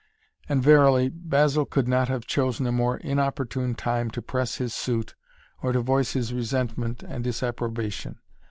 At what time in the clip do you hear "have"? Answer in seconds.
2.07-2.25